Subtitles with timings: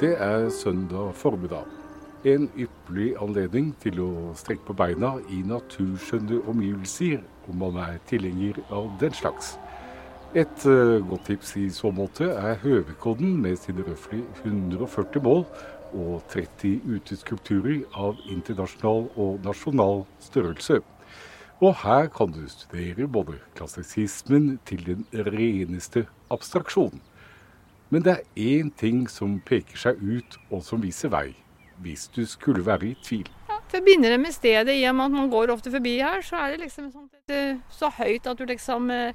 [0.00, 1.64] Det er søndag formiddag.
[2.24, 8.58] En ypperlig anledning til å strekke på beina i naturskjønne omgivelser, om man er tilhenger
[8.74, 9.52] av den slags.
[10.34, 15.46] Et uh, godt tips i så måte er Høvekodden med sine røftlig 140 mål
[15.92, 20.82] og 30 uteskulpturer av internasjonal og nasjonal størrelse.
[21.62, 26.98] Og her kan du studere både klassisismen til den reneste abstraksjonen.
[27.94, 31.28] Men det er én ting som peker seg ut, og som viser vei,
[31.84, 33.28] hvis du skulle være i tvil.
[33.46, 34.74] Ja, forbinder det med stedet.
[34.74, 37.92] I og med at man går ofte forbi her, så er det liksom sånn, så
[37.94, 39.14] høyt at du liksom eh,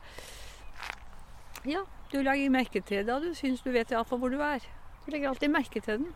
[1.67, 1.83] Ja,
[2.13, 4.63] du legger merke til det, og du syns du vet iallfall hvor du er.
[5.03, 6.15] Du legger alltid merke til den.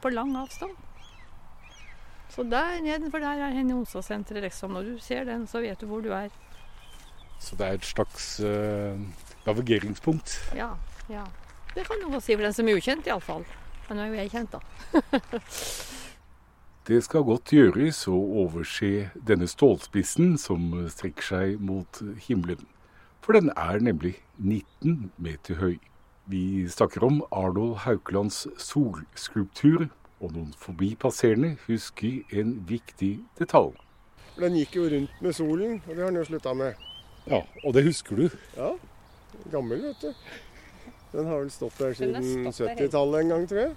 [0.00, 0.72] På lang avstand.
[2.32, 4.72] Så der nedenfor der er Henny Onsdagssenteret, liksom.
[4.72, 6.32] Når du ser den, så vet du hvor du er.
[7.38, 8.96] Så det er et slags uh,
[9.44, 10.40] navigeringspunkt?
[10.56, 10.72] Ja.
[11.12, 11.28] ja.
[11.74, 13.44] Det kan du si for den som er ukjent, iallfall.
[13.88, 14.60] Men nå er jo jeg kjent, da.
[16.88, 22.62] det skal godt gjøres å overse denne stålspissen som strekker seg mot himmelen.
[23.24, 25.76] For den er nemlig 19 meter høy.
[26.30, 29.88] Vi snakker om Arnold Haukelands solskulptur,
[30.22, 33.74] og noen forbipasserende husker en viktig detalj.
[34.38, 36.80] Den gikk jo rundt med solen, og det har den jo slutta med.
[37.28, 38.28] Ja, Og det husker du?
[38.56, 38.74] Ja.
[39.52, 40.12] Gammel, vet du.
[41.14, 43.74] Den har vel stått der siden 70-tallet en gang, tror jeg.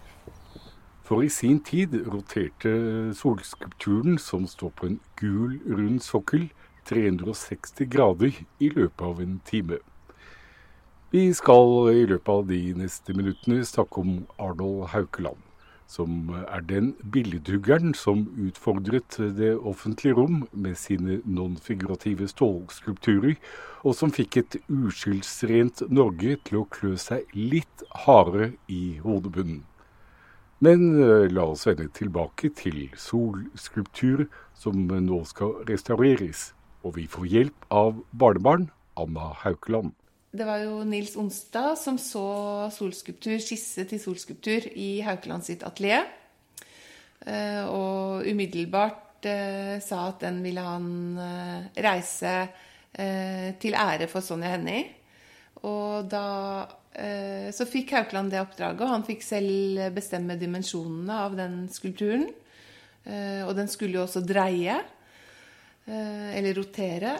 [1.07, 2.71] For i sin tid roterte
[3.15, 6.49] solskulpturen, som står på en gul, rund sokkel,
[6.89, 9.79] 360 grader i løpet av en time.
[11.13, 15.46] Vi skal i løpet av de neste minuttene snakke om Arnold Haukeland
[15.87, 23.37] som er den billedhuggeren som utfordret det offentlige rom med sine nonfigurative stålskulpturer,
[23.87, 29.63] og som fikk et uskyldsrent Norge til å klø seg litt hardere i hodebunnen.
[30.59, 34.25] Men eh, la oss vende tilbake til solskulptur,
[34.57, 36.51] som nå skal restaureres.
[36.81, 39.93] Og vi får hjelp av barnebarn Anna Haukeland.
[40.37, 42.27] Det var jo Nils Onstad som så
[42.75, 46.05] solskulptur, skisse til solskulptur i Haukeland sitt atelier.
[47.25, 50.89] Eh, og umiddelbart eh, sa at den ville han
[51.23, 52.39] eh, reise
[52.97, 54.87] til ære for Sonja Hennie.
[55.67, 56.65] Og da
[57.53, 62.23] så fikk Haukeland det oppdraget, og han fikk selv bestemme dimensjonene av den skulpturen.
[63.45, 64.79] Og den skulle jo også dreie,
[65.85, 67.13] eller rotere.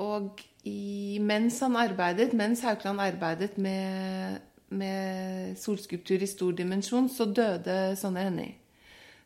[0.00, 4.38] Og i, mens han arbeidet, mens Haukeland arbeidet med,
[4.70, 8.54] med solskulptur i stor dimensjon, så døde Sonja Hennie.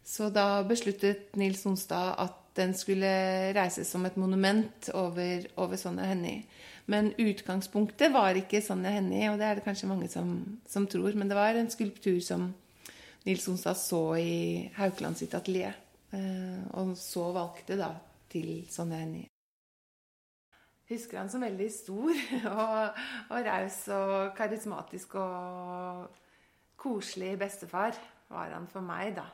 [0.06, 3.08] Så da besluttet Nils Sonstad at den skulle
[3.56, 6.46] reises som et monument over, over Sonja Hennie.
[6.86, 10.32] Men utgangspunktet var ikke Sonja Hennie, og det er det kanskje mange som,
[10.70, 11.12] som tror.
[11.18, 12.48] Men det var en skulptur som
[13.26, 15.76] Nils Sonstad så i Haukeland sitt atelier.
[16.14, 17.92] Eh, og så valgte da
[18.32, 19.26] til Sonja Hennie
[20.90, 22.12] husker han som veldig stor
[22.56, 26.22] og, og raus og karismatisk og
[26.80, 27.96] koselig bestefar
[28.30, 29.26] var han for meg, da.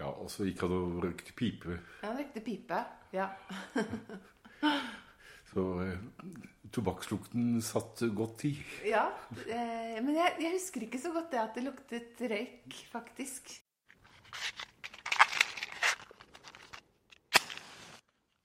[0.00, 1.78] Ja, og så gikk han og røykte pipe.
[2.02, 2.80] Ja, han røykte pipe.
[3.14, 3.28] Ja.
[5.52, 6.00] så eh,
[6.74, 8.54] tobakkslukten satt godt i.
[8.88, 9.06] Ja,
[9.46, 13.54] eh, men jeg, jeg, husker ikke så godt det at det luktet røyk, faktisk.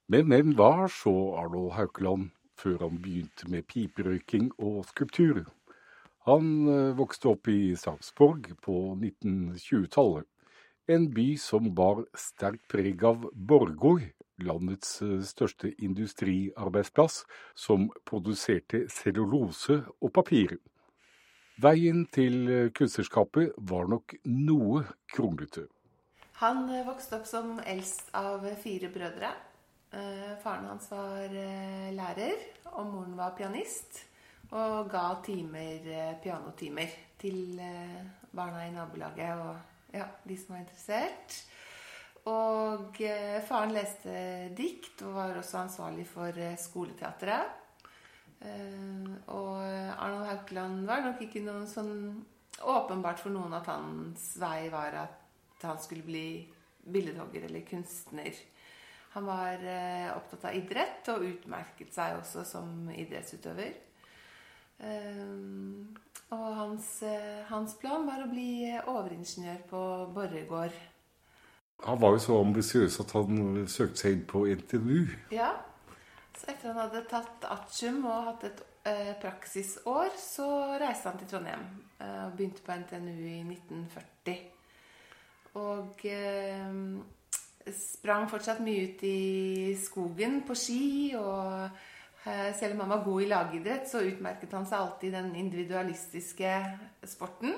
[0.10, 5.44] Men hvem var så Arnold Haukeland før han begynte med piperøyking og skulptur?
[6.26, 10.26] Han eh, vokste opp i Sarpsborg på 1920-tallet.
[10.90, 14.08] En by som bar sterkt preg av Borgård,
[14.42, 17.20] landets eh, største industriarbeidsplass,
[17.54, 20.56] som produserte cellulose og papir.
[21.62, 25.68] Veien til eh, kunstnerskapet var nok noe kronglete.
[26.42, 29.36] Han vokste opp som eldst av fire brødre.
[29.92, 32.44] Eh, faren hans var eh, lærer,
[32.76, 34.04] og moren var pianist.
[34.54, 37.60] Og ga timer, eh, pianotimer til
[38.32, 41.40] barna i nabolaget og ja, de som var interessert.
[42.30, 43.00] Og
[43.48, 44.14] faren leste
[44.54, 47.56] dikt og var også ansvarlig for skoleteatret.
[49.28, 52.22] og Arnold Haukeland var nok ikke noe sånn
[52.62, 56.28] åpenbart for noen at hans vei var at han skulle bli
[56.86, 58.36] billedhogger eller kunstner.
[59.16, 63.74] Han var eh, opptatt av idrett og utmerket seg også som idrettsutøver.
[64.80, 65.96] Um,
[66.32, 69.82] og hans, eh, hans, plan var å bli overingeniør på
[70.16, 70.78] Borregaard.
[71.84, 75.02] Han var jo så ambisiøs at han søkte seg inn på NTNU.
[75.34, 75.52] Ja.
[76.38, 80.48] Så etter han hadde tatt artium og hatt et eh, praksisår så
[80.80, 81.66] reiste han til Trondheim
[82.00, 84.44] eh, og begynte på NTNU i 1940.
[85.60, 86.70] Og eh,
[87.76, 90.84] sprang fortsatt mye ut i skogen på ski.
[91.20, 91.66] Og
[92.26, 95.34] eh, selv om han var god i lagidrett, så utmerket han seg alltid i den
[95.44, 96.54] individualistiske
[97.08, 97.56] sporten.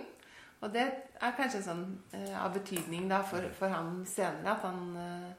[0.62, 4.81] Og det er kanskje sånn eh, av betydning da for, for ham senere at han
[5.02, 5.30] eh,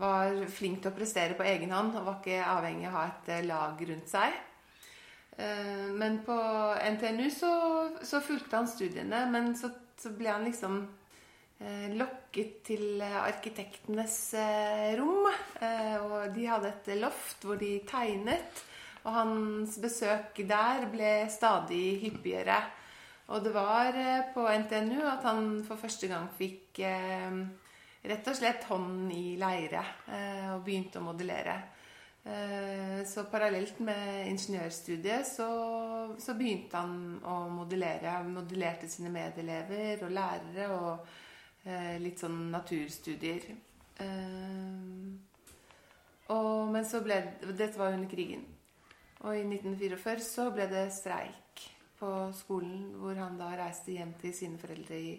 [0.00, 3.06] var flink til å prestere på egen hånd og var ikke avhengig av å ha
[3.12, 4.42] et lag rundt seg.
[5.36, 6.36] Men på
[6.96, 7.50] NTNU så,
[8.04, 9.68] så fulgte han studiene, men så,
[10.00, 10.78] så ble han liksom
[11.96, 14.16] lokket til arkitektenes
[14.98, 15.28] rom.
[15.30, 18.64] Og de hadde et loft hvor de tegnet.
[19.06, 22.58] Og hans besøk der ble stadig hyppigere.
[23.32, 23.96] Og det var
[24.34, 26.82] på NTNU at han for første gang fikk
[28.06, 29.82] rett og slett hånden i leire
[30.52, 31.56] og begynte å modellere.
[32.26, 35.46] Eh, så parallelt med ingeniørstudiet så,
[36.18, 38.16] så, begynte han å modellere.
[38.26, 41.22] Modellerte sine medelever og lærere og eh,
[42.02, 43.48] litt sånn naturstudier.
[43.98, 45.14] Eh,
[46.34, 48.44] og, men så ble Dette var under krigen.
[49.24, 51.64] Og i 1944 så ble det streik
[51.96, 55.12] på skolen, hvor han da reiste hjem til sine foreldre i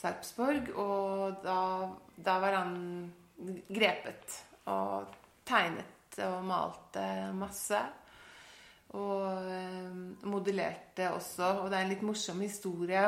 [0.00, 0.72] Sarpsborg.
[0.80, 1.60] Og da,
[2.16, 2.76] da var han
[3.68, 4.38] grepet
[4.70, 5.18] og
[5.48, 7.04] tegnet og malte
[7.36, 7.82] masse.
[8.96, 9.92] Og eh,
[10.26, 11.52] modellerte også.
[11.60, 13.04] Og det er en litt morsom historie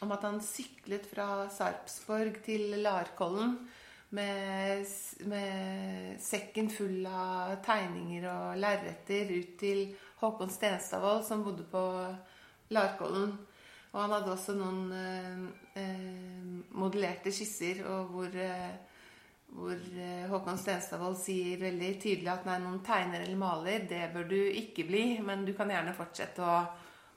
[0.00, 3.56] om at han syklet fra Sarpsborg til Larkollen
[4.16, 4.86] med,
[5.28, 9.84] med sekken full av tegninger og lerreter ut til
[10.22, 11.82] Håkon Stenstadvold, som bodde på
[12.72, 13.34] Larkollen.
[13.92, 15.44] Og han hadde også noen eh,
[15.82, 16.08] eh
[16.72, 18.72] modellerte skisser hvor eh,
[19.52, 24.30] hvor eh, Håkon Stenstadvold sier veldig tydelig at nei, noen tegner eller maler, det bør
[24.30, 26.54] du ikke bli, men du kan gjerne fortsette å,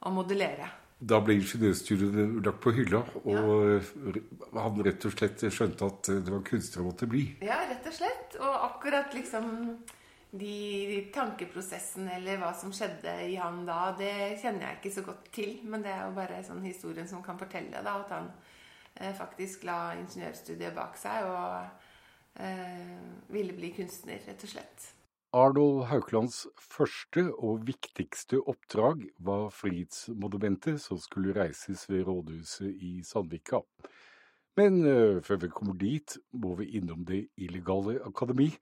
[0.05, 0.67] å modellere.
[0.99, 4.21] Da ble ingeniørstudiet lagt på hylla, og ja.
[4.55, 7.25] han rett og slett skjønte at det var kunstner han måtte bli?
[7.43, 8.37] Ja, rett og slett.
[8.39, 9.49] Og akkurat liksom
[10.31, 10.55] de,
[10.89, 15.29] de tankeprosessene eller hva som skjedde i han da, det kjenner jeg ikke så godt
[15.35, 15.57] til.
[15.67, 18.31] Men det er jo bare sånn historien som kan fortelle da, at han
[18.95, 21.27] eh, faktisk la ingeniørstudiet bak seg.
[21.27, 22.95] og eh,
[23.35, 24.91] ville bli kunstner, rett og slett.
[25.35, 33.59] Arnold Haukelands første og viktigste oppdrag var Frihetsmonumentet, som skulle reises ved rådhuset i Sandvika.
[34.55, 38.53] Men uh, før vi kommer dit, må vi innom Det illegale akademi,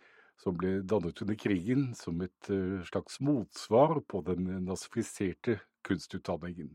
[0.41, 6.73] som ble dannet under krigen som et uh, slags motsvar på den nazifiserte kunstutdanningen.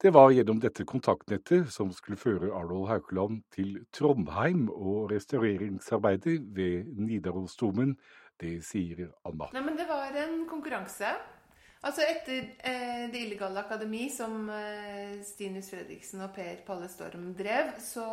[0.00, 6.88] Det var gjennom dette kontaktnettet som skulle føre Arnold Haukeland til Trondheim og restaureringsarbeidet ved
[6.96, 7.94] Nidarosdomen.
[8.40, 9.48] Det sier Anna.
[9.54, 11.14] Nei, men Det var en konkurranse.
[11.84, 17.74] Altså Etter eh, Det illegale akademi, som eh, Stinus Fredriksen og Per Palle Storm drev,
[17.84, 18.06] så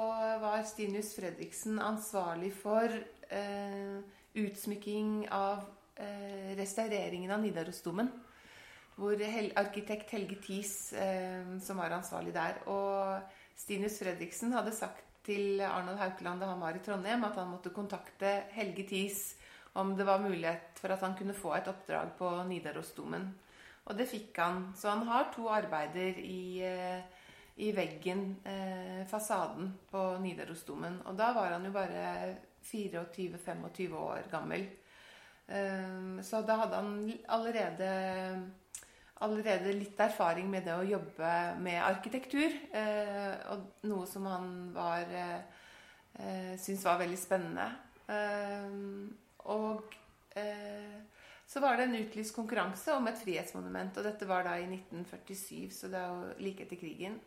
[0.44, 4.02] var Stinus Fredriksen ansvarlig for eh,
[4.36, 5.64] utsmykking av
[5.96, 8.12] eh, restaureringen av Nidarosdomen
[9.02, 9.18] hvor
[9.58, 12.60] arkitekt Helge Thies eh, som var ansvarlig der.
[12.70, 13.24] Og
[13.58, 17.74] Stinus Fredriksen hadde sagt til Arnold Haukeland da han var i Trondheim, at han måtte
[17.74, 19.22] kontakte Helge Thies
[19.74, 23.28] om det var mulighet for at han kunne få et oppdrag på Nidarosdomen.
[23.88, 24.66] Og det fikk han.
[24.78, 27.02] Så han har to arbeider i, eh,
[27.58, 31.02] i veggen, eh, fasaden, på Nidarosdomen.
[31.06, 34.68] Og da var han jo bare 24-25 år gammel.
[35.52, 38.52] Um, så da hadde han allerede
[39.22, 42.56] allerede litt erfaring med det å jobbe med arkitektur.
[42.74, 44.48] Eh, og noe som han
[44.78, 47.68] eh, syntes var veldig spennende.
[49.42, 49.96] Eh, og
[50.40, 51.02] eh,
[51.48, 53.98] så var det en utlyst konkurranse om et frihetsmonument.
[53.98, 57.20] Og dette var da i 1947, så det er jo like etter krigen.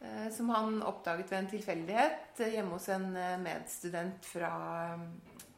[0.00, 3.10] Eh, som han oppdaget ved en tilfeldighet hjemme hos en
[3.42, 4.54] medstudent fra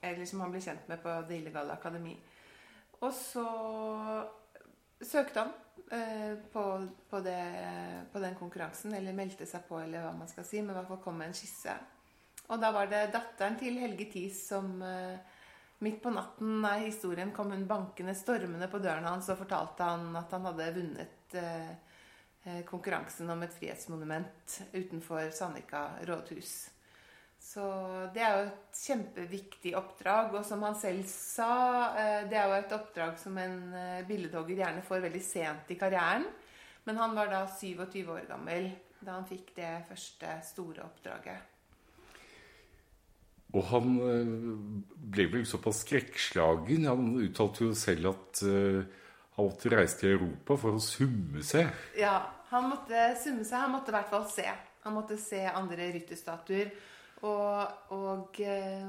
[0.03, 2.15] Eller som han ble kjent med på Det illegale akademi.
[3.01, 3.47] Og så
[5.03, 5.53] søkte han
[5.93, 6.65] eh, på,
[7.11, 7.41] på, det,
[8.13, 10.91] på, den konkurransen, eller meldte seg på, eller hva man skal si, men i hvert
[10.91, 11.75] fall kom med en skisse.
[12.47, 15.19] Og da var det datteren til Helge Thies som eh,
[15.79, 20.09] Midt på natten av historien kom hun bankende, stormende på døren hans og fortalte han
[20.17, 21.75] at han hadde vunnet eh,
[22.47, 26.55] eh konkurransen om et frihetsmonument utenfor Sandvika rådhus.
[27.47, 27.63] Så
[28.15, 30.33] det er jo et kjempeviktig oppdrag.
[30.35, 34.63] Og som han selv sa, eh, det er jo et oppdrag som en eh, billedhogger
[34.63, 36.27] gjerne får veldig sent i karrieren.
[36.85, 41.56] Men han var da 27 år gammel da han fikk det første store oppdraget.
[43.57, 44.31] Og han eh,
[45.17, 46.89] ble vel såpass skrekkslagen.
[46.91, 48.45] Han uttalte jo selv at
[49.37, 51.69] Han måtte reise til Europa for å summe seg.
[52.01, 52.15] Ja,
[52.49, 53.59] han måtte summe seg.
[53.67, 54.47] Han måtte i hvert fall se.
[54.87, 56.71] Han måtte se andre rytterstatuer.
[57.27, 58.87] Og, og eh,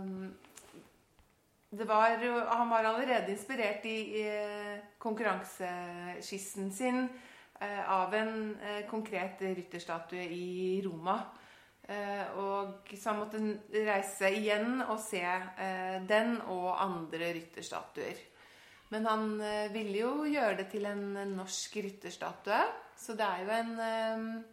[1.87, 4.25] var, han var allerede inspirert i, i
[5.01, 7.07] konkurranseskissen sin
[7.59, 11.17] eh, av en eh, konkret rytterstatue i Roma.
[11.87, 13.39] Eh, og så han måtte
[13.87, 18.19] reise igjen og se eh, den og andre rytterstatuer.
[18.91, 22.59] Men han eh, ville jo gjøre det til en norsk rytterstatue.
[22.99, 24.45] Så det er jo en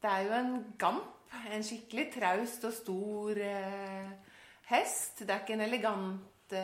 [0.00, 1.16] Det er jo en gamp.
[1.52, 3.38] En skikkelig traust og stor
[4.66, 5.20] hest.
[5.20, 6.54] Det er ikke en elegant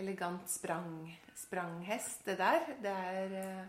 [0.00, 2.70] elegant sprang, spranghest, det der.
[2.80, 3.66] Det er,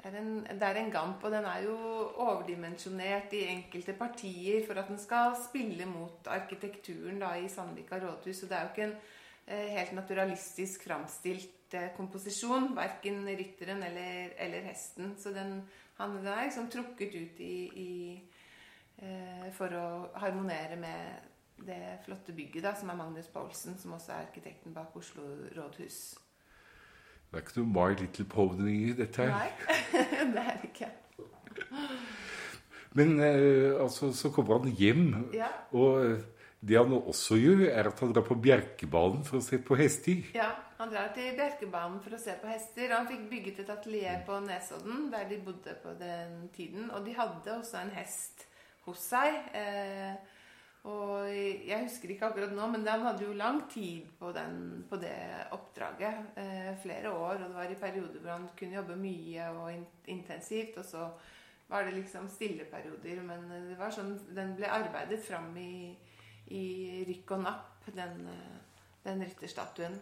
[0.00, 1.76] det, er en, det er, en, gamp, og den er jo
[2.24, 8.42] overdimensjonert i enkelte partier for at den skal spille mot arkitekturen da, i Sandvika rådhus.
[8.42, 9.00] Så det er jo ikke en
[9.50, 12.70] Eh, helt naturalistisk framstilt eh, komposisjon.
[12.76, 15.16] Verken rytteren eller, eller hesten.
[15.18, 15.56] Så den,
[15.98, 17.90] han, den er liksom trukket ut i, i,
[19.02, 19.88] eh, for å
[20.22, 24.94] harmonere med det flotte bygget da, som er Magnus Paulsen, som også er arkitekten bak
[24.96, 25.26] Oslo
[25.56, 25.98] rådhus.
[27.30, 29.30] Det er ikke noe My Little Pony i dette her.
[29.30, 29.50] Nei,
[30.34, 30.88] det er det ikke.
[32.98, 35.04] Men eh, altså, så kommer han hjem,
[35.36, 35.46] ja.
[35.70, 36.18] og
[36.60, 40.26] det han også gjør, er at han drar på Bjerkebanen for å se på hester.
[40.36, 42.92] Ja, han drar til Bjerkebanen for å se på hester.
[42.92, 46.90] Han fikk bygget et atelier på Nesodden, der de bodde på den tiden.
[46.90, 48.44] Og de hadde også en hest
[48.88, 49.38] hos seg.
[49.56, 50.18] Eh,
[50.88, 54.96] og jeg husker ikke akkurat nå, men han hadde jo lang tid på, den, på
[55.02, 55.16] det
[55.52, 56.30] oppdraget.
[56.40, 57.34] Eh, flere år.
[57.34, 60.78] Og det var i perioder hvor han kunne jobbe mye og in intensivt.
[60.80, 61.10] Og så
[61.68, 63.20] var det liksom stille perioder.
[63.28, 65.70] Men det var sånn, den ble arbeidet fram i
[66.50, 68.58] i rykk og napp, den, eh,
[69.04, 69.98] den rytterstatuen.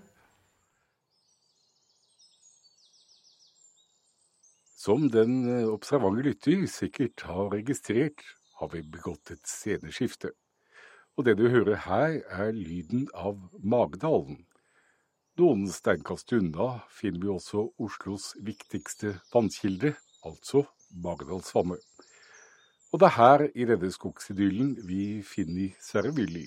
[4.78, 8.24] Som den eh, observante lytter sikkert har registrert,
[8.60, 10.32] har vi begått et sceneskifte.
[11.18, 14.44] Og det du hører her, er lyden av Magdalen.
[15.38, 20.62] Noen steinkast unna finner vi også Oslos viktigste vannkilde, altså
[20.94, 21.82] Magdalsvannet.
[22.94, 26.46] Og det er her i denne skogsidyllen vi finner Sverre Willy.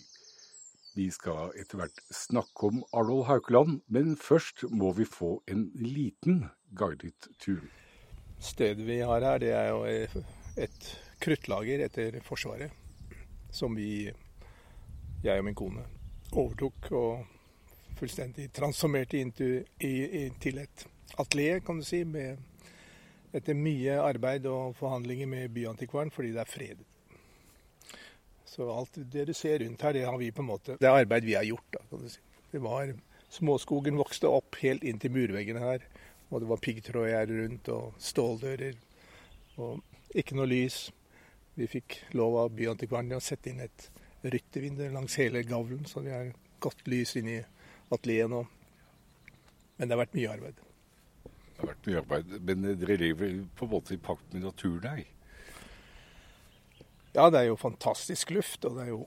[0.95, 6.45] Vi skal etter hvert snakke om Arnold Haukeland, men først må vi få en liten
[6.79, 7.61] guidet tur.
[8.39, 9.83] Stedet vi har her, det er jo
[10.59, 12.71] et kruttlager etter Forsvaret.
[13.51, 14.07] Som vi,
[15.23, 15.83] jeg og min kone,
[16.31, 20.87] overtok og fullstendig transformerte inn til et
[21.21, 22.39] atelier, kan du si, med
[23.35, 26.87] etter mye arbeid og forhandlinger med Byantikvaren fordi det er fredet.
[28.51, 31.05] Så alt det du ser rundt her, det har vi på en måte Det er
[31.05, 32.19] arbeid vi har gjort, da, kan du si.
[32.51, 32.91] Det var
[33.31, 35.85] Småskogen vokste opp helt inn til murveggene her.
[36.31, 38.75] Og det var piggtrådgjerder rundt og ståldører.
[39.63, 39.79] Og
[40.15, 40.89] ikke noe lys.
[41.55, 43.87] Vi fikk lov av Byantikvaren å sette inn et
[44.21, 47.39] ryttervindu langs hele gavlen, så vi har godt lys inn i
[47.89, 48.41] atelieret nå.
[49.77, 50.59] Men det har vært mye arbeid
[51.25, 52.35] Det har vært mye arbeid.
[52.45, 55.03] Men dere lever på en måte i pakt med naturen her?
[57.11, 59.01] Ja, det er jo fantastisk luft, og det er jo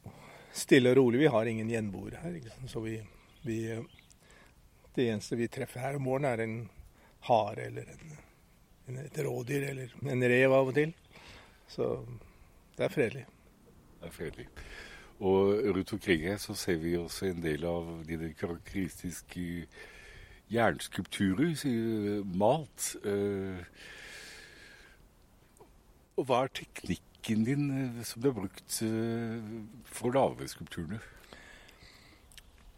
[0.54, 1.22] stille og rolig.
[1.22, 2.50] Vi har ingen gjenboere her.
[2.68, 2.98] Så vi,
[3.42, 3.58] vi,
[4.94, 6.58] Det eneste vi treffer her om morgenen, er en
[7.24, 8.18] hare eller en,
[8.86, 10.92] en, et rådyr eller en rev av og til.
[11.68, 11.88] Så
[12.76, 13.24] det er fredelig.
[14.00, 14.48] Det er fredelig.
[15.22, 19.66] Og rundt omkring her så ser vi også en del av de karakteristiske
[20.52, 22.94] jernskulpturer malt.
[23.06, 23.62] Eh,
[26.18, 29.52] og hva er teknikken din eh, som du har brukt eh,
[29.86, 31.00] for å lage skulpturene?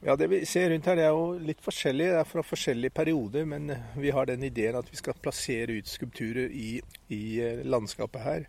[0.04, 2.12] Ja, Det vi ser rundt her, det er jo litt forskjellig.
[2.12, 3.48] Det er fra forskjellige perioder.
[3.48, 6.78] Men vi har den ideen at vi skal plassere ut skulpturer i,
[7.10, 7.24] i
[7.64, 8.46] landskapet her.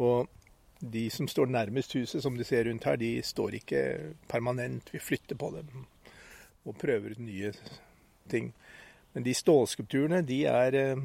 [0.00, 0.26] Og
[0.80, 4.92] de som står nærmest huset, som du ser rundt her, de står ikke permanent.
[4.92, 5.86] Vi flytter på dem
[6.64, 7.52] og prøver ut nye
[8.30, 8.54] ting.
[9.12, 10.96] Men de stålskulpturene, de er, eh,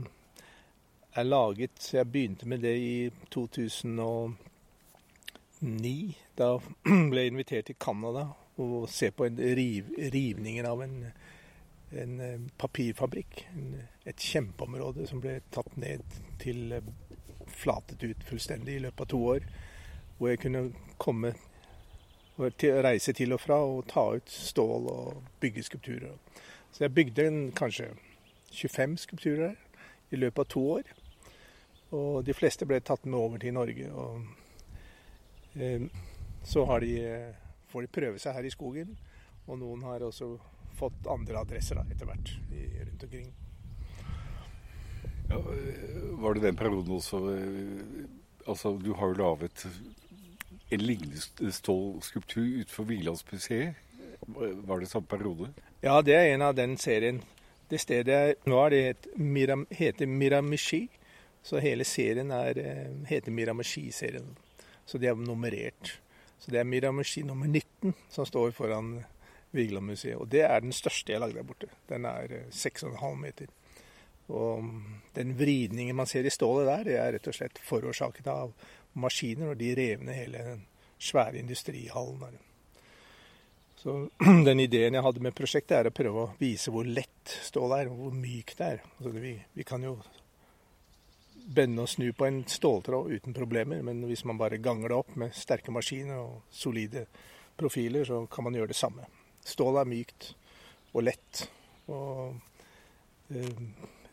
[1.15, 6.17] er laget Jeg begynte med det i 2009.
[6.38, 6.58] Da
[7.10, 8.27] ble jeg invitert til Canada
[8.58, 11.05] og se på riv, rivningen av en,
[11.91, 13.48] en eh, papirfabrikk.
[14.05, 16.01] Et kjempeområde som ble tatt ned
[16.39, 16.82] til eh,
[17.48, 19.39] flatet ut fullstendig i løpet av to år.
[20.17, 21.34] Hvor jeg kunne komme
[22.86, 26.17] reise til og fra og ta ut stål og bygge skulpturer.
[26.72, 27.93] Så jeg bygde en, kanskje
[28.51, 29.55] 25 skulpturer
[30.12, 30.84] i løpet av to år.
[31.91, 33.91] Og de fleste ble tatt med over til Norge.
[33.93, 34.22] Og
[35.55, 35.88] eh,
[36.43, 36.91] så de,
[37.72, 38.98] får de prøve seg her i skogen.
[39.48, 40.36] Og noen har også
[40.75, 43.34] fått andre adresser etter hvert rundt omkring.
[45.29, 45.39] Ja,
[46.22, 47.24] var det den perioden også
[48.45, 49.63] Altså, du har jo laget
[50.75, 53.75] en lignende stålskulptur utenfor Vigelandsmuseet.
[54.27, 55.50] Var det samme periode?
[55.82, 57.22] Ja, det er en av den serien.
[57.70, 60.88] Det stedet nå er det het, Miram, heter Miramichi.
[61.46, 64.36] Så hele serien er, eh, heter Miramichi-serien.
[64.86, 66.00] Så det er nummerert.
[66.39, 69.03] Så det er Miramichi nummer 19 som står foran
[69.51, 70.17] Vigelandmuseet.
[70.17, 71.67] Og det er den største jeg har lagd der borte.
[71.89, 73.48] Den er 6,5 eh, meter.
[74.27, 74.63] Og
[75.13, 78.53] den vridningen man ser i stålet der, det er rett og slett forårsaket av
[79.00, 80.66] maskiner, og de rev ned hele den
[81.00, 82.38] svære industrihallen der.
[83.86, 84.10] Så
[84.48, 87.92] den ideen jeg hadde med prosjektet, er å prøve å vise hvor lett stål er,
[87.92, 88.86] og hvor mykt det er.
[88.98, 89.98] Altså vi, vi, kan jo
[91.56, 95.14] bende og snu på en ståltråd uten problemer, men hvis man bare ganger det opp
[95.22, 97.06] med sterke maskiner og solide
[97.56, 99.06] profiler, så kan man gjøre det samme.
[99.46, 100.32] Stål er mykt
[100.96, 101.46] og lett.
[101.94, 102.34] Og
[103.30, 103.64] øh,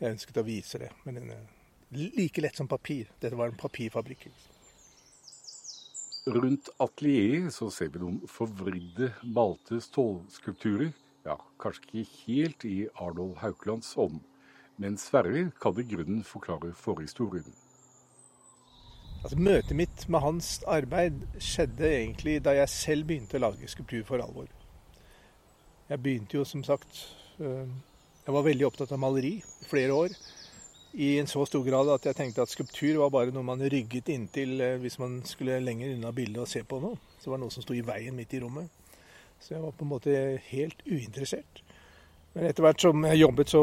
[0.03, 0.91] jeg ønsket å vise det.
[1.07, 1.33] Men
[1.97, 3.09] like lett som papir.
[3.21, 4.29] Dette var en papirfabrikk.
[6.27, 10.93] Rundt atelieret så ser vi noen forvridde, malte stålskulpturer.
[11.27, 14.21] Ja, kanskje ikke helt i Arnold Haukelands ånd,
[14.79, 17.51] men Sverre kan i grunnen forklare forhistorien.
[19.23, 24.07] Altså, møtet mitt med hans arbeid skjedde egentlig da jeg selv begynte å lage skulptur
[24.07, 24.47] for alvor.
[25.91, 27.03] Jeg begynte jo som sagt
[27.43, 27.67] øh,
[28.23, 30.15] Jeg var veldig opptatt av maleri i flere år
[30.93, 34.11] i en så stor grad at jeg tenkte at skulptur var bare noe man rygget
[34.13, 36.99] inntil eh, hvis man skulle lenger unna bildet og se på noe.
[37.17, 38.69] Så det var noe som sto i veien midt i rommet.
[39.41, 40.19] Så jeg var på en måte
[40.51, 41.63] helt uinteressert.
[42.35, 43.63] Men etter hvert som jeg jobbet, så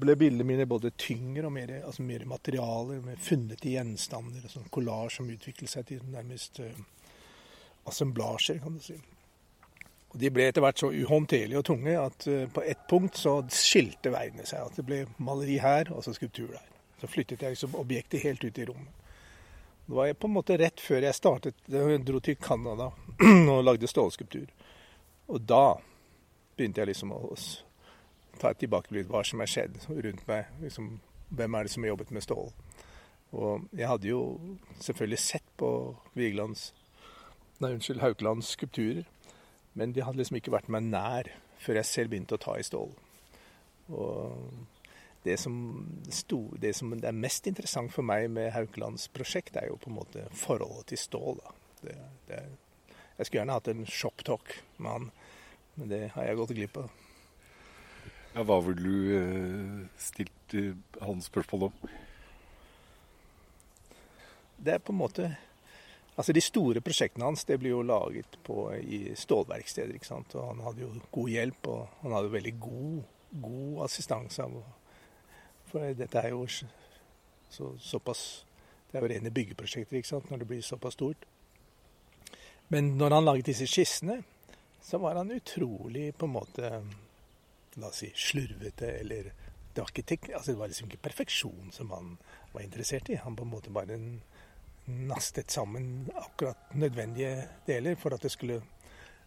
[0.00, 4.46] ble bildene mine både tyngre og mer, altså mer materialer, med funnete gjenstander.
[4.48, 6.70] sånn Kollasj som utviklet seg til nærmest uh,
[7.90, 8.98] assemblasjer, kan du si.
[10.10, 13.36] Og De ble etter hvert så uhåndterlige og tunge at uh, på ett punkt så
[13.54, 14.66] skilte veiene seg.
[14.66, 16.66] At det ble maleri her og så skulptur der.
[17.00, 18.96] Så flyttet jeg liksom objektet helt ut i rommet.
[19.86, 22.90] Det var jeg på en måte rett før jeg startet, jeg dro til Canada
[23.54, 24.50] og lagde stålskulptur.
[25.30, 25.78] Og da
[26.56, 27.20] begynte jeg liksom å
[28.40, 30.50] ta et tilbakeblikk hva som er skjedd rundt meg.
[30.62, 30.92] Liksom,
[31.34, 32.52] hvem er det som har jobbet med stål?
[33.40, 34.20] Og jeg hadde jo
[34.82, 35.70] selvfølgelig sett på
[36.18, 36.70] Vigelands,
[37.60, 39.04] nei, unnskyld, Haukelands skulpturer.
[39.78, 41.30] Men de hadde liksom ikke vært meg nær
[41.60, 42.92] før jeg selv begynte å ta i stål.
[43.90, 44.52] Og
[45.24, 45.54] det som,
[46.08, 49.98] sto, det som er mest interessant for meg med Haukelands prosjekt, er jo på en
[49.98, 51.42] måte forholdet til stål.
[51.82, 51.96] Det,
[52.30, 52.40] det,
[53.18, 55.10] jeg skulle gjerne hatt en shoptalk med han,
[55.76, 56.96] men det har jeg gått glipp av.
[58.30, 60.56] Ja, hva ville du uh, stilt
[61.02, 61.92] han spørsmål om?
[64.60, 65.30] Det er på en måte
[66.20, 69.94] Altså De store prosjektene hans det ble jo laget på, i stålverksteder.
[69.96, 70.34] ikke sant?
[70.36, 72.98] Og Han hadde jo god hjelp, og han hadde veldig god,
[73.40, 74.48] god assistanse.
[75.70, 78.44] For dette er jo så, såpass
[78.90, 80.30] Det er jo rene byggeprosjekter ikke sant?
[80.30, 81.24] når det blir såpass stort.
[82.68, 84.20] Men når han laget disse skissene,
[84.82, 86.72] så var han utrolig på en måte
[87.78, 89.30] La oss si slurvete, eller
[89.74, 92.16] det var, ikke, altså, det var liksom ikke perfeksjon som han
[92.52, 93.18] var interessert i.
[93.22, 94.08] Han på en måte bare en
[95.08, 98.60] nastet sammen akkurat nødvendige deler for at det skulle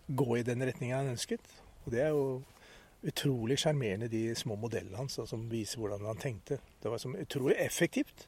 [0.08, 1.43] gå i den retninga han ønsket.
[1.86, 2.41] Og det er jo
[3.04, 6.60] utrolig sjarmerende, de små modellene hans som viser hvordan han tenkte.
[6.84, 8.28] Det var som utrolig effektivt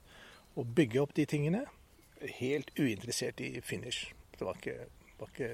[0.56, 1.66] å bygge opp de tingene,
[2.40, 4.12] helt uinteressert i finish.
[4.36, 4.88] Det var ikke,
[5.20, 5.52] var ikke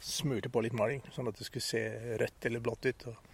[0.00, 1.82] smurte på litt maling, sånn at det skulle se
[2.18, 3.06] rødt eller blått ut.
[3.10, 3.26] og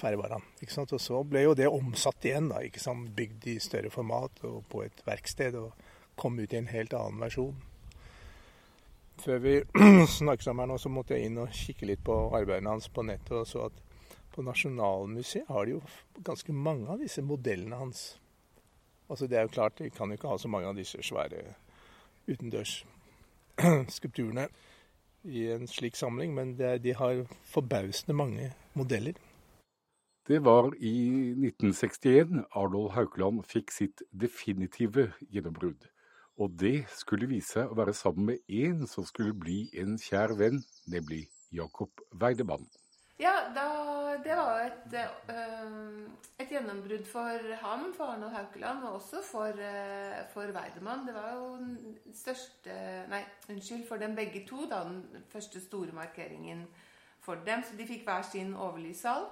[0.00, 0.44] ferdig var han.
[0.62, 0.92] Ikke sant?
[0.96, 3.10] Og så ble jo det omsatt igjen, da, ikke sant?
[3.16, 5.58] bygd i større format og på et verksted.
[5.58, 5.72] og
[6.22, 7.56] kom ut i en helt annen versjon.
[9.22, 9.56] Før vi
[10.18, 13.04] snakket sammen her nå, så måtte jeg inn og kikke litt på arbeidene hans på
[13.06, 13.80] nettet, og så at
[14.32, 15.82] på Nasjonalmuseet har de jo
[16.24, 18.04] ganske mange av disse modellene hans.
[19.10, 21.42] Altså Det er jo klart, de kan jo ikke ha så mange av disse svære
[22.30, 22.78] utendørs
[23.98, 24.46] skulpturene
[25.28, 29.18] i en slik samling, men de har forbausende mange modeller.
[30.26, 30.96] Det var i
[31.34, 35.91] 1961 Arnold Haukeland fikk sitt definitive gjennombrudd.
[36.40, 40.32] Og det skulle vise seg å være sammen med en som skulle bli en kjær
[40.38, 42.64] venn, nemlig Jakob Weidemann.
[43.20, 43.66] Ja, da,
[44.24, 44.94] det var et,
[45.30, 46.08] øh,
[46.40, 51.06] et gjennombrudd for ham, for Arnold Haukeland, og også for, øh, for Weidemann.
[51.06, 52.72] Det var jo den største
[53.12, 56.66] Nei, unnskyld, for dem begge to, da, den første store markeringen
[57.20, 57.62] for dem.
[57.62, 59.28] Så de fikk hver sin overlyssal.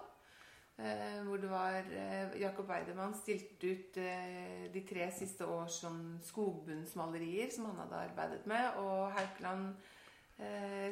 [0.81, 6.15] Eh, hvor det var eh, Jakob Weidemann stilte ut eh, de tre siste års sånn
[6.25, 8.79] skogbunnsmalerier som han hadde arbeidet med.
[8.81, 9.75] Og Haukeland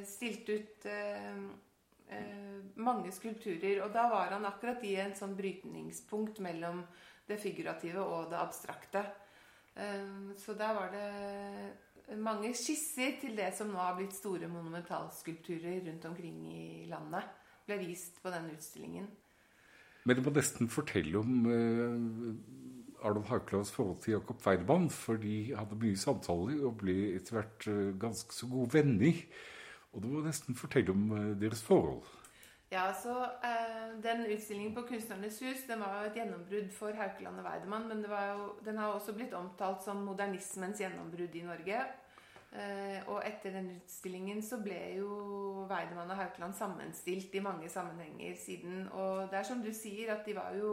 [0.04, 0.82] stilte ut
[2.76, 3.78] mange skulpturer.
[3.80, 6.82] Og da var han akkurat i en sånn brytningspunkt mellom
[7.24, 9.06] det figurative og det abstrakte.
[10.36, 16.04] Så der var det mange skisser til det som nå har blitt store monumentalskulpturer rundt
[16.10, 17.32] omkring i landet.
[17.64, 19.08] Ble vist på den utstillingen.
[20.08, 24.88] Men du må nesten fortelle om eh, Arnold Haukelands forhold til Jakob Weidemann.
[24.90, 29.20] For de hadde mye samtaler og ble etter hvert uh, ganske så gode venner.
[29.92, 32.06] Og du må nesten fortelle om uh, deres forhold.
[32.68, 37.40] Ja, så eh, Den utstillingen på Kunstnernes hus den var jo et gjennombrudd for Haukeland
[37.40, 37.86] og Weidemann.
[37.88, 41.84] Men jo, den har også blitt omtalt som modernismens gjennombrudd i Norge.
[42.48, 45.08] Eh, og etter den utstillingen så ble jo
[45.68, 48.86] Weidemann og Haukeland sammenstilt i mange sammenhenger siden.
[48.88, 50.72] Og det er som du sier, at de var jo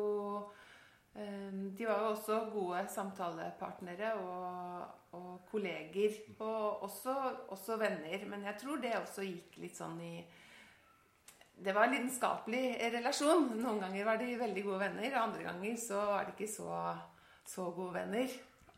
[1.19, 4.87] eh, De var jo også gode samtalepartnere og,
[5.19, 6.15] og kolleger.
[6.39, 7.15] Og også,
[7.51, 8.25] også venner.
[8.31, 10.15] Men jeg tror det også gikk litt sånn i
[11.55, 13.45] det var en lidenskapelig relasjon.
[13.61, 16.67] Noen ganger var de veldig gode venner, andre ganger så var de ikke så,
[17.47, 18.33] så gode venner.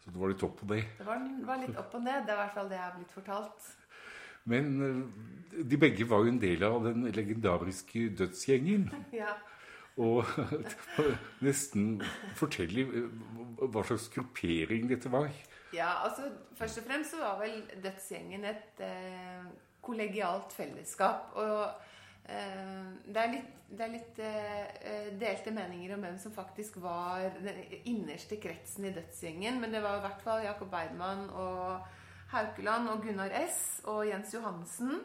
[0.08, 0.84] Så det var litt opp og ned?
[0.96, 2.22] Det var, var, litt opp og ned.
[2.24, 3.66] Det er i hvert fall det jeg har blitt fortalt.
[4.48, 8.88] Men eh, de begge var jo en del av den legendariske dødsgjengen.
[9.22, 9.34] ja.
[10.00, 10.24] Og
[11.48, 11.98] nesten
[12.40, 13.20] fortelle eh,
[13.68, 15.28] hva slags gruppering dette var.
[15.76, 19.44] Ja, altså Først og fremst så var vel dødsgjengen et eh,
[19.84, 21.36] kollegialt fellesskap.
[21.36, 21.97] og
[22.28, 27.62] det er litt, det er litt uh, delte meninger om hvem som faktisk var den
[27.88, 29.62] innerste kretsen i dødsgjengen.
[29.62, 31.88] Men det var i hvert fall Jakob Beidmann og
[32.34, 33.62] Haukeland og Gunnar S.
[33.88, 35.00] og Jens Johansen.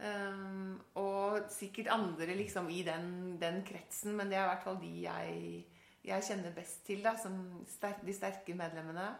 [0.00, 4.78] Um, og sikkert andre liksom i den, den, kretsen, men det er i hvert fall
[4.80, 5.66] de jeg,
[6.08, 7.02] jeg kjenner best til.
[7.04, 7.36] da, som
[7.68, 9.10] sterk, De sterke medlemmene.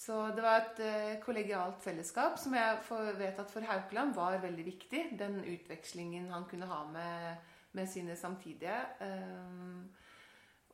[0.00, 2.78] Så det var et eh, kollegialt fellesskap som jeg
[3.18, 5.02] vet at for Haukeland var veldig viktig.
[5.20, 7.42] Den utvekslingen han kunne ha med,
[7.76, 8.78] med sine samtidige.
[9.04, 9.90] Um,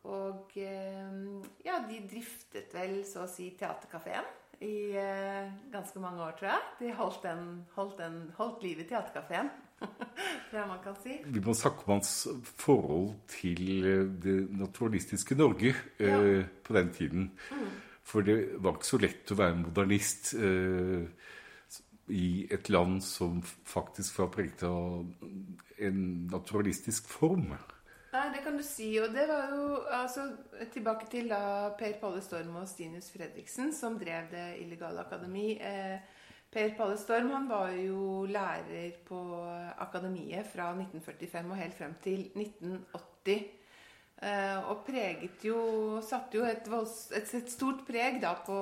[0.07, 4.29] og um, ja, de driftet vel så å si Theatercaféen
[4.63, 6.69] i uh, ganske mange år, tror jeg.
[6.85, 9.51] De holdt, den, holdt, den, holdt liv i Teaterkafeen.
[10.53, 11.19] det man kan si.
[11.27, 12.15] Vi må snakke om hans
[12.63, 13.91] forhold til
[14.23, 16.15] det naturalistiske Norge ja.
[16.15, 17.29] uh, på den tiden.
[17.51, 17.75] Mm.
[18.07, 21.07] For det var ikke så lett å være modernist eh,
[22.15, 25.09] i et land som faktisk var preget av
[25.83, 27.49] en naturalistisk form.
[28.17, 28.93] Nei, det kan du si.
[29.03, 30.29] Og det var jo altså,
[30.73, 35.57] Tilbake til da Per Palle Storm og Stinus Fredriksen, som drev Det illegale akademi.
[35.59, 35.99] Eh,
[36.53, 39.19] per Palle Storm han var jo lærer på
[39.83, 43.66] Akademiet fra 1945 og helt frem til 1980.
[44.17, 45.59] Uh, og preget jo
[46.01, 46.65] Satte jo et,
[47.13, 48.61] et, et stort preg da på,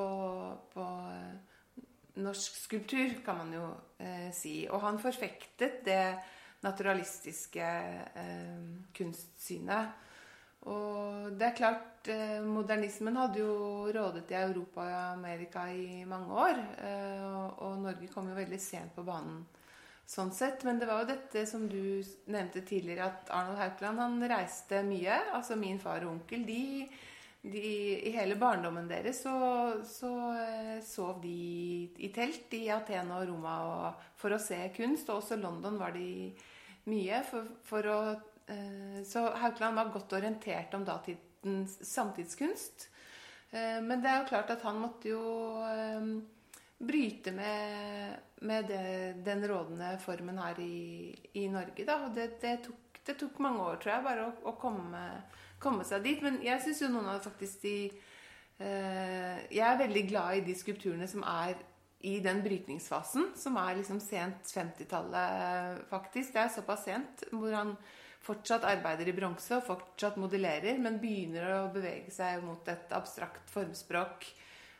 [0.73, 1.77] på uh,
[2.19, 4.69] norsk skulptur, kan man jo eh, si.
[4.71, 6.03] Og han forfektet det
[6.63, 7.71] naturalistiske
[8.95, 10.05] kunstsynet.
[10.71, 12.07] Og det er klart,
[12.47, 16.63] modernismen hadde jo rådet i Europa og Amerika i mange år.
[17.67, 19.43] og Norge kom jo veldig sent på banen
[20.07, 20.65] sånn sett.
[20.67, 25.19] Men det var jo dette som du nevnte tidligere, at Arnold Haukeland han reiste mye.
[25.37, 26.87] Altså min far og onkel, de,
[27.43, 27.65] de
[28.11, 29.35] I hele barndommen deres så,
[29.89, 31.39] så uh, sov de
[31.99, 35.11] i telt i Aten og Roma og, for å se kunst.
[35.11, 36.33] Og også London var de
[36.91, 37.23] mye.
[37.29, 38.01] For, for å,
[38.51, 42.91] uh, så Haukeland var godt orientert om datidens samtidskunst.
[43.55, 45.25] Uh, men det er jo klart at han måtte jo
[46.79, 51.85] bryte med, med det, den rådende formen her i, i Norge.
[51.87, 52.01] Da.
[52.07, 55.05] Og det, det, tok, det, tok, mange år, tror jeg, bare å, å komme,
[55.63, 56.25] komme, seg dit.
[56.25, 57.77] Men jeg syns jo noen av faktisk de
[58.59, 61.57] eh, Jeg er veldig glad i de skulpturene som er
[62.05, 66.35] i den brytningsfasen, som er liksom sent 50-tallet, faktisk.
[66.35, 67.79] Det er såpass sent, hvor han
[68.25, 73.49] fortsatt arbeider i bronse og fortsatt modellerer, men begynner å bevege seg mot et abstrakt
[73.53, 74.29] formspråk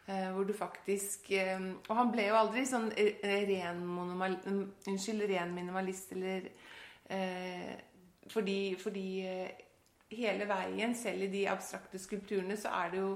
[0.07, 6.13] hvor du faktisk eh, Og han ble jo aldri sånn ren, monomal, unnskyld, ren minimalist
[6.13, 6.51] eller
[7.09, 7.71] eh,
[8.33, 9.09] Fordi, fordi
[10.15, 13.15] hele veien, selv i de abstrakte skulpturene, så er det jo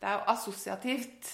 [0.00, 1.26] Det er jo assosiativt.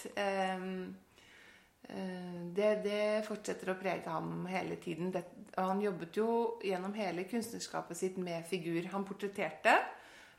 [2.56, 5.12] Det, det, fortsetter å prege ham hele tiden.
[5.14, 5.22] Det,
[5.54, 6.28] han jobbet jo
[6.66, 8.88] gjennom hele kunstnerskapet sitt med figur.
[8.90, 9.76] Han portretterte.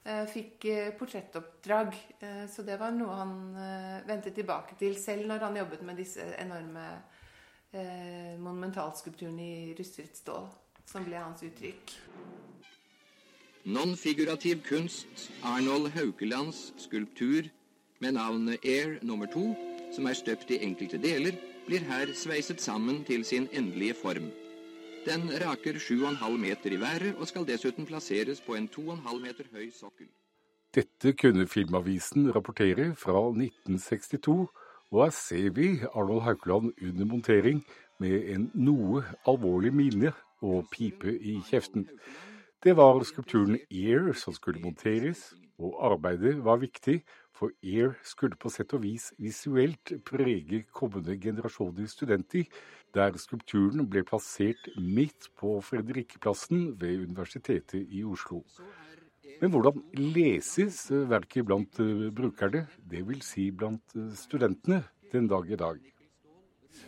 [0.08, 1.96] Eh, fikk eh, portrettoppdrag.
[2.20, 3.34] Eh, så det var noe han
[4.08, 6.88] vendte tilbake til selv når han jobbet med disse enorme
[7.78, 10.46] monumentalskulpturene i rustfritt stål,
[10.88, 11.92] som ble hans uttrykk.
[13.68, 17.52] Non-figurativ kunst, Arnold Haukelands skulptur
[18.00, 19.52] med navnet Air nummer to,
[19.94, 21.36] som er støpt i enkelte deler,
[21.68, 24.32] blir her sveiset sammen til sin endelige form.
[25.08, 29.70] Den raker 7,5 meter i været og skal dessuten plasseres på en 2,5 meter høy
[29.72, 30.08] sokkel.
[30.76, 34.50] Dette kunne Filmavisen rapportere fra 1962,
[34.92, 37.64] og her ser vi Arnold Haukeland under montering
[38.00, 41.88] med en noe alvorlig mine og pipe i kjeften.
[42.64, 47.02] Det var skulpturen Ear som skulle monteres, og arbeidet var viktig,
[47.38, 52.48] for Air skulle på sett og vis visuelt prege kommende generasjoner studenter,
[52.96, 58.42] der skulpturen ble plassert midt på Fredrikkeplassen ved Universitetet i Oslo.
[59.42, 63.34] Men hvordan leses verket blant eh, brukerne, dvs.
[63.36, 65.78] Si blant eh, studentene, den dag i dag?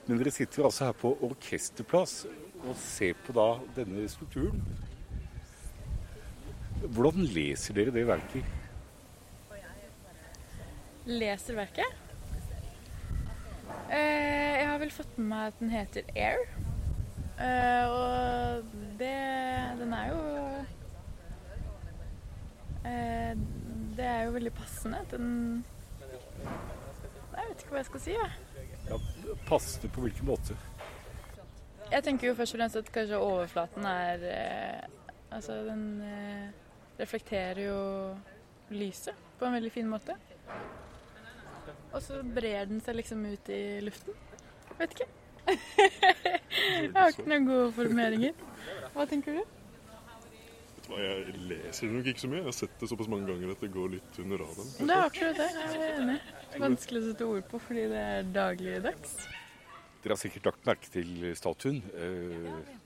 [0.08, 2.24] Men dere sitter altså her på orkesterplass
[2.64, 3.36] og ser på
[3.76, 4.64] denne skulpturen.
[6.88, 8.46] Hvordan leser dere det verket?
[11.10, 11.98] Leser verket?
[13.90, 16.44] Eh, jeg har vel fått med meg at den heter Air.
[17.40, 18.64] Eh, og
[19.00, 19.16] det
[19.80, 20.18] Den er jo
[22.84, 23.38] eh,
[23.96, 25.00] Det er jo veldig passende.
[25.12, 25.66] Den
[26.40, 28.32] Jeg vet ikke hva jeg skal si, jeg.
[28.90, 29.02] Ja,
[29.48, 30.58] Passende på hvilken måte?
[31.92, 34.26] Jeg tenker jo først og fremst at kanskje overflaten er
[35.32, 36.02] Altså, den
[37.00, 37.80] reflekterer jo
[38.76, 40.16] lyset på en veldig fin måte.
[41.94, 44.18] Og så brer den seg liksom ut i luften.
[44.80, 45.08] Vet ikke.
[45.50, 48.44] jeg har ikke noen gode formuleringer.
[48.94, 49.56] Hva tenker du?
[50.90, 52.40] Jeg leser nok ikke så mye.
[52.42, 54.70] Jeg har sett det såpass mange ganger at det går litt under radaren.
[54.80, 55.50] Det er akkurat det.
[55.60, 56.16] Jeg er enig.
[56.64, 59.16] Vanskelig å sette ord på fordi det er dagligdags.
[60.04, 61.82] Dere har sikkert lagt merke til statuen.
[61.94, 62.78] Eh,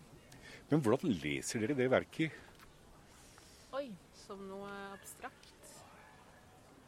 [0.71, 2.33] Men hvordan leser dere det verket?
[3.77, 3.87] Oi,
[4.33, 5.49] som noe abstrakt.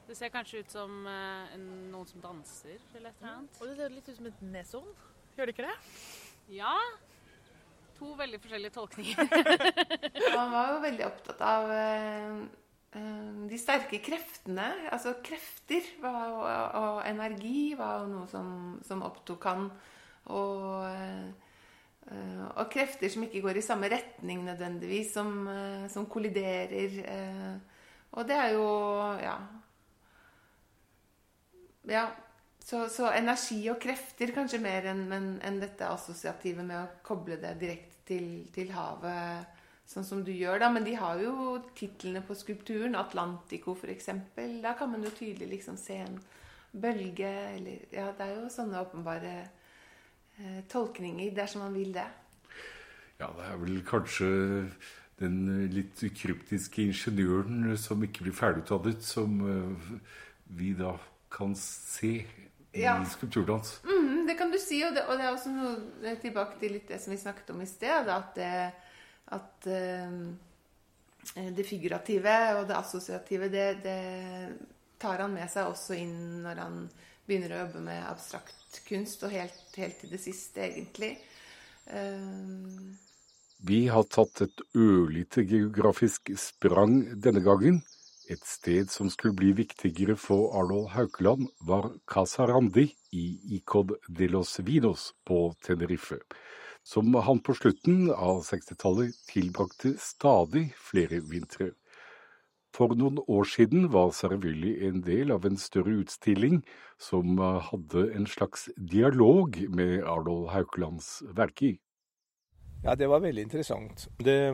[0.05, 3.59] Det ser kanskje ut som eh, en, noen som danser eller et eller annet.
[3.59, 4.91] Og det ser litt ut som et neshorn.
[5.35, 5.77] Gjør det ikke det?
[6.57, 6.75] Ja.
[7.97, 9.33] To veldig forskjellige tolkninger.
[10.37, 12.37] Han var jo veldig opptatt av eh,
[12.97, 14.67] eh, de sterke kreftene.
[14.93, 16.45] Altså krefter var, og,
[16.81, 18.49] og energi var jo noe som,
[18.85, 19.69] som opptok han.
[20.33, 21.44] Og, eh,
[22.55, 26.99] og krefter som ikke går i samme retning nødvendigvis, som, eh, som kolliderer.
[27.05, 27.55] eh,
[28.11, 28.67] og det er jo
[29.21, 29.37] Ja.
[31.87, 32.05] ja
[32.59, 37.59] så, så energi og krefter kanskje mer enn en dette assosiative med å koble det
[37.61, 39.45] direkte til, til havet,
[39.85, 40.59] sånn som du gjør.
[40.59, 42.95] da, Men de har jo titlene på skulpturen.
[42.95, 44.09] Atlantico, f.eks.
[44.61, 46.19] Da kan man jo tydelig liksom se en
[46.71, 47.31] bølge.
[47.57, 49.35] Eller, ja, det er jo sånne åpenbare
[50.39, 52.07] eh, tolkninger dersom man vil det.
[53.19, 54.29] Ja, det er vel kanskje
[55.21, 55.37] den
[55.71, 59.93] litt kryptiske ingeniøren som ikke blir ferdigutdannet, som eh,
[60.57, 60.97] vi da
[61.31, 62.17] kan se
[62.75, 62.97] i Ja.
[63.07, 63.77] skulpturdans.
[63.87, 66.89] Mm, det kan du si, og det, og det er også noe tilbake til litt
[66.91, 68.09] det som vi snakket om i sted.
[68.11, 68.73] At det,
[69.31, 73.99] at, eh, det figurative og det assosiative, det, det
[74.99, 76.81] tar han med seg også inn når han
[77.25, 81.17] begynner å jobbe med abstrakt kunst, og helt, helt til det siste, egentlig.
[81.87, 82.95] Eh,
[83.65, 87.81] Vi har tatt et ørlite geografisk sprang denne gangen.
[88.27, 93.25] Et sted som skulle bli viktigere for Arnold Haukeland, var Casarandi i
[93.57, 96.17] Icod de los Vinos på Tenerife,
[96.83, 101.71] som han på slutten av 60-tallet tilbrakte stadig flere vintre.
[102.75, 106.59] For noen år siden var Saravilli en del av en større utstilling
[106.99, 111.77] som eh, hadde en slags dialog med Arnold Haukelands verker.
[112.83, 114.09] Ja, det var veldig interessant.
[114.19, 114.51] Det,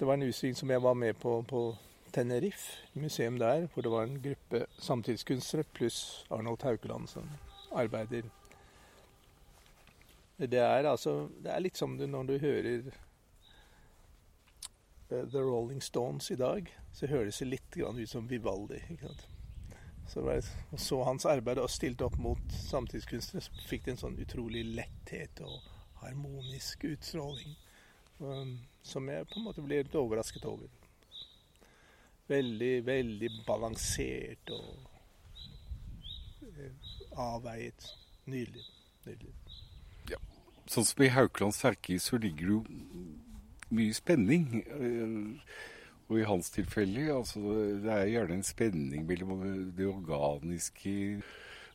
[0.00, 1.62] det var en utstilling som jeg var med på på
[2.14, 7.30] Tenerife, museum der, hvor det var en gruppe samtidskunstnere pluss Arnold Haukeland som
[7.72, 8.26] arbeider.
[10.38, 12.90] Det er altså Det er litt som det når du hører
[15.32, 18.80] The Rolling Stones i dag, så høres det litt ut som Vivaldi.
[18.90, 19.26] ikke sant?
[20.08, 24.18] Så og så hans arbeid og stilte opp mot samtidskunstnere, så fikk det en sånn
[24.20, 25.60] utrolig letthet og
[26.02, 27.56] harmonisk utstråling.
[28.18, 30.68] um, som jeg på en måte ble litt overrasket over.
[32.28, 34.86] Veldig, veldig balansert og
[36.46, 37.88] eh, avveiet.
[38.24, 38.64] Nydelig.
[39.04, 39.34] Nydelig.
[40.70, 42.54] Sånn som i Haukelands verker så ligger det
[43.74, 44.64] mye spenning.
[44.66, 45.62] eh,
[46.10, 47.40] Og i hans tilfelle, altså
[47.80, 49.40] det er gjerne en spenning mellom
[49.76, 51.22] det organiske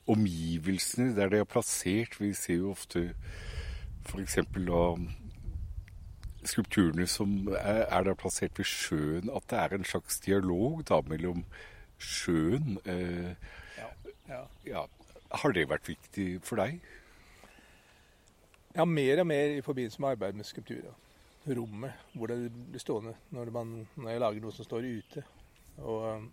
[0.07, 2.19] omgivelsene der det er plassert.
[2.21, 3.07] Vi ser jo ofte
[4.05, 4.37] f.eks.
[4.53, 4.83] da
[6.45, 11.01] skulpturene som er, er da plassert ved sjøen, at det er en slags dialog da
[11.09, 11.43] mellom
[11.99, 13.33] sjøen eh,
[14.29, 14.45] Ja.
[14.65, 14.85] ja.
[15.31, 16.79] Har det vært viktig for deg?
[18.75, 20.93] Ja, mer og mer i forbindelse med arbeid med skulpturer.
[21.55, 25.25] Rommet, hvor det blir stående når, man, når jeg lager noe som står ute.
[25.79, 26.29] Og um,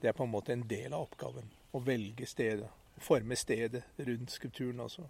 [0.00, 1.48] Det er på en måte en del av oppgaven.
[1.74, 2.68] Å velge stedet.
[2.98, 5.04] Forme stedet rundt skulpturen også.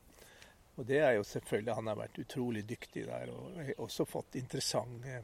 [0.79, 5.23] Og det er jo selvfølgelig Han har vært utrolig dyktig der og også fått interessante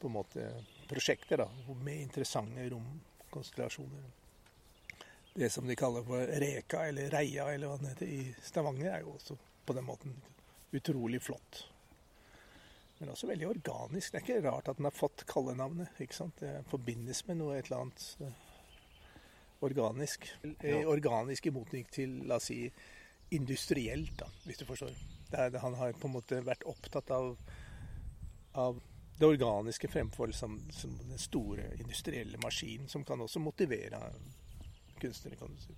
[0.00, 0.44] på en måte
[0.88, 1.48] prosjekter da,
[1.80, 4.04] med interessante romkonstellasjoner.
[5.34, 9.00] Det som de kaller for Reka, eller Reia, eller hva det heter, i Stavanger, er
[9.02, 10.12] jo også på den måten
[10.76, 11.64] utrolig flott.
[13.04, 14.14] Men også veldig organisk.
[14.14, 15.90] Det er ikke rart at den har fått kallenavnet.
[16.00, 16.38] ikke sant?
[16.40, 18.38] Det forbindes med noe et eller annet eh,
[19.68, 20.24] organisk.
[20.64, 20.78] Ja.
[20.88, 22.62] Organisk i motning til, la oss si,
[23.36, 24.96] industrielt, da, hvis du forstår.
[25.36, 27.34] Er, han har på en måte vært opptatt av,
[28.64, 28.80] av
[29.18, 34.00] det organiske fremfor som, som den store industrielle maskinen, som kan også motivere
[34.96, 35.76] kunstnere, kan du si.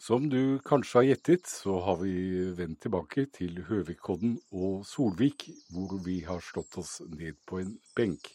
[0.00, 2.12] Som du kanskje har gjettet, så har vi
[2.56, 8.30] vendt tilbake til Høvikodden og Solvik, hvor vi har slått oss ned på en benk.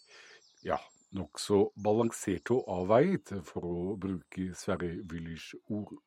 [0.62, 0.78] Ja,
[1.18, 5.98] nokså balansert og avveiet, for å bruke Sverre Wyllers ord.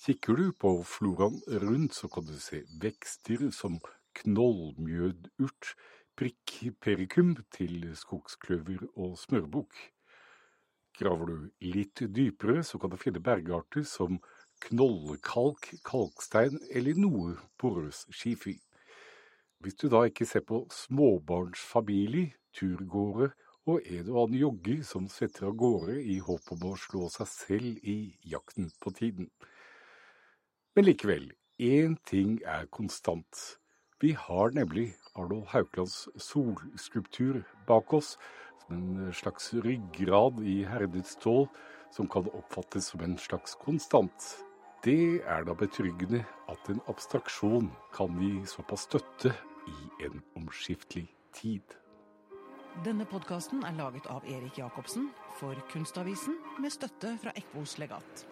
[0.00, 3.76] Kikker du på floraen rundt, så kan du se vekster som
[4.22, 5.74] knollmjødurt,
[6.16, 9.90] prikk perikum til skogskløver og smørbukk.
[10.96, 14.16] Graver du litt dypere, så kan du finne bergarter som
[14.66, 18.58] knollkalk, kalkstein eller noe porøs skifi.
[19.62, 23.30] Hvis du da ikke ser på småbarnsfamilie, turgåere
[23.70, 27.30] og en og annen jogger som setter av gårde i håp om å slå seg
[27.30, 27.96] selv i
[28.26, 29.30] jakten på tiden.
[30.74, 31.30] Men likevel,
[31.62, 33.58] én ting er konstant.
[34.02, 38.16] Vi har nemlig Arnold Hauklands solskulptur bak oss,
[38.64, 41.46] som en slags ryggrad i herdet stål,
[41.94, 44.32] som kan oppfattes som en slags konstant.
[44.84, 49.30] Det er da betryggende at en abstraksjon kan gi såpass støtte
[49.70, 51.76] i en omskiftelig tid.
[52.82, 55.06] Denne podkasten er laget av Erik Jacobsen
[55.38, 58.26] for Kunstavisen med støtte fra Ekvos legat.